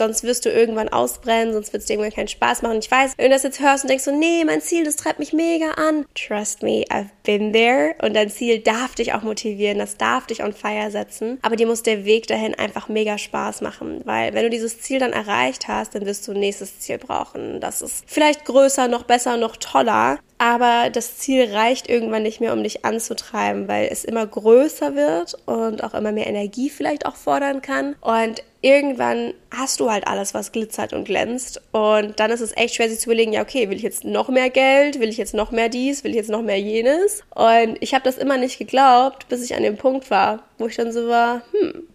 Sonst 0.00 0.24
wirst 0.24 0.46
du 0.46 0.50
irgendwann 0.50 0.88
ausbrennen, 0.88 1.52
sonst 1.52 1.74
wird 1.74 1.82
es 1.82 1.86
dir 1.86 1.92
irgendwann 1.92 2.14
keinen 2.14 2.28
Spaß 2.28 2.62
machen. 2.62 2.78
Ich 2.78 2.90
weiß, 2.90 3.12
wenn 3.18 3.26
du 3.26 3.34
das 3.34 3.42
jetzt 3.42 3.60
hörst 3.60 3.84
und 3.84 3.90
denkst 3.90 4.04
so, 4.04 4.16
nee, 4.16 4.44
mein 4.46 4.62
Ziel, 4.62 4.82
das 4.84 4.96
treibt 4.96 5.18
mich 5.18 5.34
mega 5.34 5.72
an. 5.72 6.06
Trust 6.14 6.62
me, 6.62 6.84
I've 6.88 7.10
been 7.22 7.52
there. 7.52 7.94
Und 8.02 8.16
dein 8.16 8.30
Ziel 8.30 8.60
darf 8.60 8.94
dich 8.94 9.12
auch 9.12 9.22
motivieren, 9.22 9.78
das 9.78 9.98
darf 9.98 10.26
dich 10.26 10.42
on 10.42 10.54
fire 10.54 10.90
setzen. 10.90 11.38
Aber 11.42 11.56
dir 11.56 11.66
muss 11.66 11.82
der 11.82 12.06
Weg 12.06 12.26
dahin 12.26 12.54
einfach 12.54 12.88
mega 12.88 13.18
Spaß 13.18 13.60
machen, 13.60 14.00
weil 14.06 14.32
wenn 14.32 14.44
du 14.44 14.50
dieses 14.50 14.80
Ziel 14.80 14.98
dann 14.98 15.12
erreicht 15.12 15.68
hast, 15.68 15.94
dann 15.94 16.06
wirst 16.06 16.26
du 16.26 16.32
ein 16.32 16.40
nächstes 16.40 16.80
Ziel 16.80 16.96
brauchen. 16.96 17.60
Das 17.60 17.82
ist 17.82 18.04
vielleicht 18.06 18.46
größer, 18.46 18.88
noch 18.88 19.02
besser, 19.02 19.36
noch 19.36 19.56
toller 19.58 20.18
aber 20.40 20.88
das 20.88 21.18
Ziel 21.18 21.54
reicht 21.54 21.86
irgendwann 21.90 22.22
nicht 22.22 22.40
mehr, 22.40 22.54
um 22.54 22.62
dich 22.62 22.82
anzutreiben, 22.86 23.68
weil 23.68 23.88
es 23.92 24.06
immer 24.06 24.26
größer 24.26 24.96
wird 24.96 25.36
und 25.44 25.84
auch 25.84 25.92
immer 25.92 26.12
mehr 26.12 26.26
Energie 26.26 26.70
vielleicht 26.70 27.04
auch 27.04 27.16
fordern 27.16 27.60
kann. 27.60 27.94
Und 28.00 28.42
irgendwann 28.62 29.34
hast 29.50 29.80
du 29.80 29.90
halt 29.90 30.06
alles, 30.06 30.34
was 30.34 30.52
glitzert 30.52 30.92
und 30.92 31.04
glänzt. 31.04 31.60
Und 31.72 32.20
dann 32.20 32.30
ist 32.30 32.40
es 32.40 32.56
echt 32.56 32.74
schwer, 32.74 32.88
sich 32.88 33.00
zu 33.00 33.10
überlegen, 33.10 33.32
ja, 33.32 33.42
okay, 33.42 33.70
will 33.70 33.76
ich 33.76 33.82
jetzt 33.82 34.04
noch 34.04 34.28
mehr 34.28 34.50
Geld? 34.50 35.00
Will 35.00 35.08
ich 35.08 35.16
jetzt 35.16 35.34
noch 35.34 35.50
mehr 35.50 35.68
dies? 35.68 36.04
Will 36.04 36.10
ich 36.10 36.16
jetzt 36.16 36.30
noch 36.30 36.42
mehr 36.42 36.58
jenes? 36.58 37.22
Und 37.34 37.76
ich 37.80 37.94
habe 37.94 38.04
das 38.04 38.18
immer 38.18 38.36
nicht 38.36 38.58
geglaubt, 38.58 39.28
bis 39.28 39.44
ich 39.44 39.54
an 39.56 39.62
dem 39.62 39.76
Punkt 39.76 40.10
war, 40.10 40.44
wo 40.58 40.66
ich 40.66 40.76
dann 40.76 40.92
so 40.92 41.08
war, 41.08 41.42
hm, 41.52 41.88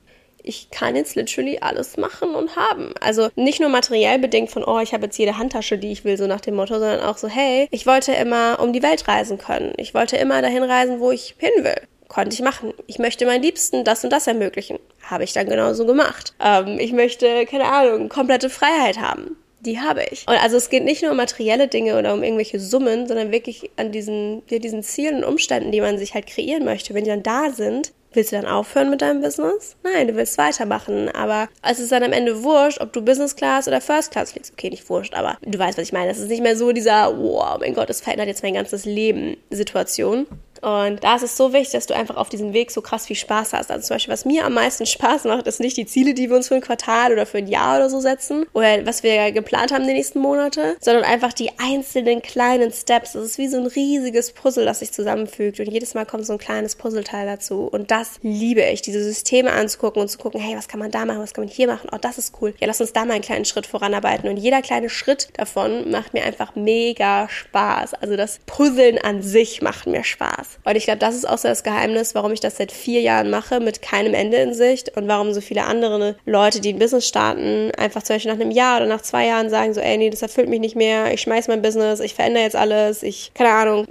ich 0.45 0.69
kann 0.69 0.95
jetzt 0.95 1.15
literally 1.15 1.59
alles 1.59 1.97
machen 1.97 2.35
und 2.35 2.55
haben. 2.55 2.93
Also 3.01 3.29
nicht 3.35 3.59
nur 3.59 3.69
materiell 3.69 4.19
bedingt 4.19 4.51
von, 4.51 4.63
oh, 4.63 4.79
ich 4.79 4.93
habe 4.93 5.05
jetzt 5.05 5.17
jede 5.17 5.37
Handtasche, 5.37 5.77
die 5.77 5.91
ich 5.91 6.05
will, 6.05 6.17
so 6.17 6.27
nach 6.27 6.41
dem 6.41 6.55
Motto, 6.55 6.75
sondern 6.75 7.01
auch 7.01 7.17
so, 7.17 7.27
hey, 7.27 7.67
ich 7.71 7.85
wollte 7.87 8.13
immer 8.13 8.59
um 8.59 8.71
die 8.71 8.83
Welt 8.83 9.07
reisen 9.07 9.37
können. 9.37 9.73
Ich 9.77 9.93
wollte 9.93 10.17
immer 10.17 10.41
dahin 10.41 10.63
reisen, 10.63 10.99
wo 10.99 11.11
ich 11.11 11.35
hin 11.39 11.63
will. 11.63 11.81
Konnte 12.07 12.33
ich 12.33 12.41
machen. 12.41 12.73
Ich 12.87 12.99
möchte 12.99 13.25
meinen 13.25 13.43
Liebsten 13.43 13.83
das 13.83 14.03
und 14.03 14.11
das 14.11 14.27
ermöglichen. 14.27 14.79
Habe 15.03 15.23
ich 15.23 15.33
dann 15.33 15.47
genauso 15.47 15.85
gemacht. 15.85 16.33
Ähm, 16.43 16.79
ich 16.79 16.93
möchte, 16.93 17.45
keine 17.45 17.65
Ahnung, 17.65 18.09
komplette 18.09 18.49
Freiheit 18.49 18.99
haben 18.99 19.37
die 19.65 19.79
habe 19.79 20.03
ich. 20.11 20.27
Und 20.27 20.35
also 20.35 20.57
es 20.57 20.69
geht 20.69 20.83
nicht 20.83 21.01
nur 21.01 21.11
um 21.11 21.17
materielle 21.17 21.67
Dinge 21.67 21.97
oder 21.97 22.13
um 22.13 22.23
irgendwelche 22.23 22.59
Summen, 22.59 23.07
sondern 23.07 23.31
wirklich 23.31 23.71
an 23.77 23.91
diesen, 23.91 24.43
ja, 24.49 24.59
diesen 24.59 24.83
Zielen 24.83 25.17
und 25.17 25.23
Umständen, 25.23 25.71
die 25.71 25.81
man 25.81 25.97
sich 25.97 26.13
halt 26.13 26.27
kreieren 26.27 26.65
möchte. 26.65 26.93
Wenn 26.93 27.03
die 27.03 27.09
dann 27.09 27.23
da 27.23 27.49
sind, 27.49 27.91
Willst 28.15 28.31
du 28.31 28.37
dann 28.37 28.45
aufhören 28.45 28.89
mit 28.89 29.01
deinem 29.01 29.19
Business? 29.19 29.75
Nein, 29.83 30.07
du 30.07 30.15
willst 30.15 30.37
weitermachen. 30.37 31.09
Aber 31.09 31.49
es 31.61 31.79
ist 31.79 31.91
dann 31.91 32.01
am 32.01 32.13
Ende 32.13 32.43
wurscht, 32.43 32.79
ob 32.79 32.93
du 32.93 33.01
Business 33.01 33.35
Class 33.35 33.67
oder 33.67 33.81
First 33.81 34.11
Class 34.11 34.31
fliegst. 34.31 34.53
Okay, 34.53 34.69
nicht 34.69 34.89
wurscht, 34.89 35.13
aber 35.13 35.37
du 35.41 35.59
weißt, 35.59 35.77
was 35.77 35.87
ich 35.87 35.91
meine. 35.91 36.11
Es 36.11 36.19
ist 36.19 36.29
nicht 36.29 36.41
mehr 36.41 36.55
so 36.55 36.71
dieser, 36.71 37.13
wow, 37.21 37.57
mein 37.59 37.73
Gott, 37.73 37.89
das 37.89 37.99
verändert 37.99 38.27
jetzt 38.27 38.41
mein 38.41 38.53
ganzes 38.53 38.85
Leben 38.85 39.35
Situation. 39.49 40.27
Und 40.61 41.03
da 41.03 41.15
ist 41.15 41.23
es 41.23 41.37
so 41.37 41.53
wichtig, 41.53 41.73
dass 41.73 41.87
du 41.87 41.95
einfach 41.95 42.15
auf 42.15 42.29
diesem 42.29 42.53
Weg 42.53 42.71
so 42.71 42.81
krass 42.81 43.05
viel 43.05 43.15
Spaß 43.15 43.53
hast. 43.53 43.71
Also 43.71 43.87
zum 43.87 43.95
Beispiel, 43.95 44.13
was 44.13 44.25
mir 44.25 44.45
am 44.45 44.53
meisten 44.53 44.85
Spaß 44.85 45.25
macht, 45.25 45.47
ist 45.47 45.59
nicht 45.59 45.77
die 45.77 45.85
Ziele, 45.85 46.13
die 46.13 46.29
wir 46.29 46.35
uns 46.35 46.47
für 46.47 46.55
ein 46.55 46.61
Quartal 46.61 47.11
oder 47.13 47.25
für 47.25 47.39
ein 47.39 47.47
Jahr 47.47 47.77
oder 47.77 47.89
so 47.89 47.99
setzen 47.99 48.45
oder 48.53 48.85
was 48.85 49.03
wir 49.03 49.31
geplant 49.31 49.71
haben 49.71 49.85
die 49.85 49.93
nächsten 49.93 50.19
Monate, 50.19 50.75
sondern 50.79 51.03
einfach 51.03 51.33
die 51.33 51.51
einzelnen 51.59 52.21
kleinen 52.21 52.71
Steps. 52.71 53.13
Das 53.13 53.23
ist 53.23 53.37
wie 53.37 53.47
so 53.47 53.57
ein 53.57 53.67
riesiges 53.67 54.31
Puzzle, 54.31 54.65
das 54.65 54.79
sich 54.79 54.91
zusammenfügt 54.91 55.59
und 55.59 55.67
jedes 55.67 55.93
Mal 55.93 56.05
kommt 56.05 56.25
so 56.25 56.33
ein 56.33 56.39
kleines 56.39 56.75
Puzzleteil 56.75 57.25
dazu. 57.25 57.67
Und 57.71 57.91
das 57.91 58.19
liebe 58.21 58.61
ich, 58.61 58.81
diese 58.81 59.03
Systeme 59.03 59.51
anzugucken 59.51 60.01
und 60.01 60.09
zu 60.09 60.17
gucken, 60.17 60.39
hey, 60.39 60.55
was 60.55 60.67
kann 60.67 60.79
man 60.79 60.91
da 60.91 61.05
machen, 61.05 61.21
was 61.21 61.33
kann 61.33 61.45
man 61.45 61.53
hier 61.53 61.67
machen? 61.67 61.89
Oh, 61.91 61.97
das 61.99 62.17
ist 62.17 62.35
cool. 62.41 62.53
Ja, 62.59 62.67
lass 62.67 62.81
uns 62.81 62.93
da 62.93 63.05
mal 63.05 63.13
einen 63.13 63.23
kleinen 63.23 63.45
Schritt 63.45 63.65
voranarbeiten. 63.65 64.29
Und 64.29 64.37
jeder 64.37 64.61
kleine 64.61 64.89
Schritt 64.89 65.29
davon 65.33 65.91
macht 65.91 66.13
mir 66.13 66.23
einfach 66.23 66.55
mega 66.55 67.27
Spaß. 67.29 67.95
Also 67.95 68.15
das 68.15 68.39
Puzzeln 68.45 68.97
an 68.97 69.21
sich 69.21 69.61
macht 69.61 69.87
mir 69.87 70.03
Spaß. 70.03 70.44
Und 70.63 70.75
ich 70.75 70.85
glaube, 70.85 70.99
das 70.99 71.15
ist 71.15 71.27
auch 71.27 71.37
so 71.37 71.47
das 71.47 71.63
Geheimnis, 71.63 72.15
warum 72.15 72.31
ich 72.31 72.39
das 72.39 72.57
seit 72.57 72.71
vier 72.71 73.01
Jahren 73.01 73.29
mache, 73.29 73.59
mit 73.59 73.81
keinem 73.81 74.13
Ende 74.13 74.37
in 74.37 74.53
Sicht 74.53 74.95
und 74.97 75.07
warum 75.07 75.33
so 75.33 75.41
viele 75.41 75.63
andere 75.63 76.15
Leute, 76.25 76.59
die 76.59 76.73
ein 76.73 76.79
Business 76.79 77.07
starten, 77.07 77.71
einfach 77.77 78.03
zum 78.03 78.15
Beispiel 78.15 78.33
nach 78.33 78.39
einem 78.39 78.51
Jahr 78.51 78.77
oder 78.77 78.87
nach 78.87 79.01
zwei 79.01 79.27
Jahren 79.27 79.49
sagen 79.49 79.73
so, 79.73 79.81
ey, 79.81 79.97
nee, 79.97 80.09
das 80.09 80.21
erfüllt 80.21 80.49
mich 80.49 80.59
nicht 80.59 80.75
mehr, 80.75 81.13
ich 81.13 81.21
schmeiß 81.21 81.47
mein 81.47 81.61
Business, 81.61 81.99
ich 81.99 82.15
verändere 82.15 82.43
jetzt 82.43 82.55
alles, 82.55 83.03
ich, 83.03 83.31
keine 83.33 83.51
Ahnung, 83.51 83.85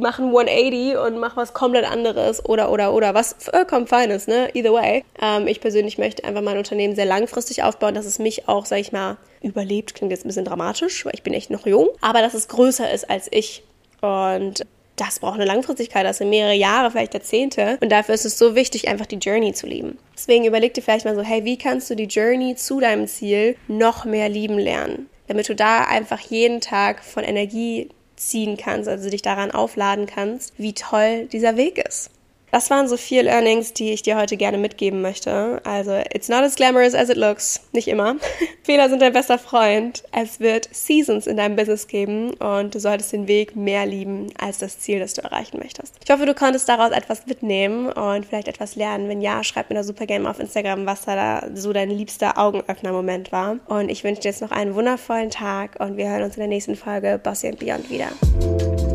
mache 0.00 0.22
ein 0.22 0.28
180 0.28 0.96
und 0.98 1.18
mache 1.18 1.36
was 1.36 1.52
komplett 1.54 1.84
anderes 1.90 2.44
oder, 2.44 2.70
oder, 2.70 2.92
oder, 2.92 3.14
was 3.14 3.36
vollkommen 3.38 3.86
fein 3.86 4.10
ist, 4.10 4.28
ne? 4.28 4.48
Either 4.54 4.72
way. 4.72 5.04
Ähm, 5.20 5.46
ich 5.46 5.60
persönlich 5.60 5.98
möchte 5.98 6.24
einfach 6.24 6.42
mein 6.42 6.58
Unternehmen 6.58 6.94
sehr 6.94 7.04
langfristig 7.06 7.62
aufbauen, 7.62 7.94
dass 7.94 8.06
es 8.06 8.18
mich 8.18 8.48
auch, 8.48 8.66
sag 8.66 8.78
ich 8.78 8.92
mal, 8.92 9.16
überlebt. 9.42 9.94
Klingt 9.94 10.12
jetzt 10.12 10.24
ein 10.24 10.28
bisschen 10.28 10.44
dramatisch, 10.44 11.04
weil 11.04 11.14
ich 11.14 11.22
bin 11.22 11.32
echt 11.32 11.50
noch 11.50 11.66
jung, 11.66 11.88
aber 12.00 12.20
dass 12.20 12.34
es 12.34 12.48
größer 12.48 12.90
ist 12.90 13.08
als 13.08 13.28
ich. 13.30 13.62
Und 14.00 14.64
das 15.00 15.18
braucht 15.18 15.36
eine 15.36 15.46
Langfristigkeit, 15.46 16.04
das 16.04 16.18
sind 16.18 16.28
mehrere 16.28 16.54
Jahre, 16.54 16.90
vielleicht 16.90 17.14
Jahrzehnte. 17.14 17.78
Und 17.80 17.90
dafür 17.90 18.14
ist 18.14 18.26
es 18.26 18.38
so 18.38 18.54
wichtig, 18.54 18.88
einfach 18.88 19.06
die 19.06 19.16
Journey 19.16 19.54
zu 19.54 19.66
lieben. 19.66 19.98
Deswegen 20.14 20.44
überleg 20.44 20.74
dir 20.74 20.82
vielleicht 20.82 21.06
mal 21.06 21.14
so, 21.14 21.22
hey, 21.22 21.44
wie 21.44 21.56
kannst 21.56 21.88
du 21.88 21.96
die 21.96 22.04
Journey 22.04 22.54
zu 22.54 22.80
deinem 22.80 23.06
Ziel 23.06 23.56
noch 23.66 24.04
mehr 24.04 24.28
lieben 24.28 24.58
lernen? 24.58 25.08
Damit 25.26 25.48
du 25.48 25.54
da 25.54 25.84
einfach 25.84 26.20
jeden 26.20 26.60
Tag 26.60 27.02
von 27.02 27.24
Energie 27.24 27.88
ziehen 28.16 28.58
kannst, 28.58 28.88
also 28.88 29.08
dich 29.08 29.22
daran 29.22 29.50
aufladen 29.50 30.06
kannst, 30.06 30.52
wie 30.58 30.74
toll 30.74 31.26
dieser 31.32 31.56
Weg 31.56 31.78
ist. 31.78 32.10
Das 32.50 32.70
waren 32.70 32.88
so 32.88 32.96
vier 32.96 33.22
Learnings, 33.22 33.72
die 33.72 33.92
ich 33.92 34.02
dir 34.02 34.16
heute 34.16 34.36
gerne 34.36 34.58
mitgeben 34.58 35.02
möchte. 35.02 35.60
Also, 35.64 35.92
it's 36.12 36.28
not 36.28 36.42
as 36.42 36.56
glamorous 36.56 36.94
as 36.94 37.08
it 37.08 37.16
looks. 37.16 37.60
Nicht 37.72 37.88
immer. 37.88 38.16
Fehler 38.62 38.88
sind 38.88 39.00
dein 39.02 39.12
bester 39.12 39.38
Freund. 39.38 40.02
Es 40.12 40.40
wird 40.40 40.68
Seasons 40.72 41.26
in 41.26 41.36
deinem 41.36 41.56
Business 41.56 41.86
geben 41.86 42.32
und 42.34 42.74
du 42.74 42.80
solltest 42.80 43.12
den 43.12 43.28
Weg 43.28 43.56
mehr 43.56 43.86
lieben 43.86 44.32
als 44.38 44.58
das 44.58 44.78
Ziel, 44.80 44.98
das 44.98 45.14
du 45.14 45.22
erreichen 45.22 45.58
möchtest. 45.58 45.96
Ich 46.04 46.10
hoffe, 46.10 46.26
du 46.26 46.34
konntest 46.34 46.68
daraus 46.68 46.90
etwas 46.90 47.26
mitnehmen 47.26 47.90
und 47.92 48.26
vielleicht 48.26 48.48
etwas 48.48 48.76
lernen. 48.76 49.08
Wenn 49.08 49.20
ja, 49.20 49.44
schreib 49.44 49.70
mir 49.70 49.76
da 49.76 49.84
super 49.84 50.06
gerne 50.06 50.28
auf 50.28 50.40
Instagram, 50.40 50.86
was 50.86 51.02
da 51.02 51.46
so 51.54 51.72
dein 51.72 51.90
liebster 51.90 52.38
Augenöffner-Moment 52.38 53.32
war. 53.32 53.58
Und 53.66 53.90
ich 53.90 54.04
wünsche 54.04 54.22
dir 54.22 54.30
jetzt 54.30 54.42
noch 54.42 54.50
einen 54.50 54.74
wundervollen 54.74 55.30
Tag 55.30 55.78
und 55.78 55.96
wir 55.96 56.08
hören 56.08 56.22
uns 56.22 56.34
in 56.34 56.40
der 56.40 56.48
nächsten 56.48 56.76
Folge 56.76 57.20
Bossy 57.22 57.52
Beyond 57.52 57.90
wieder. 57.90 58.08